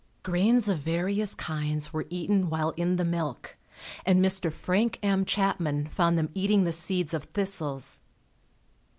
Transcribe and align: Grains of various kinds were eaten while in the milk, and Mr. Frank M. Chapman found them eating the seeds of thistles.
Grains 0.23 0.67
of 0.67 0.79
various 0.79 1.35
kinds 1.35 1.93
were 1.93 2.07
eaten 2.09 2.49
while 2.49 2.71
in 2.71 2.95
the 2.95 3.05
milk, 3.05 3.55
and 4.03 4.19
Mr. 4.19 4.51
Frank 4.51 4.97
M. 5.03 5.25
Chapman 5.25 5.89
found 5.89 6.17
them 6.17 6.31
eating 6.33 6.63
the 6.63 6.71
seeds 6.71 7.13
of 7.13 7.25
thistles. 7.25 8.01